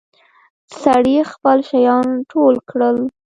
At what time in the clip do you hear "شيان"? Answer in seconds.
1.69-2.07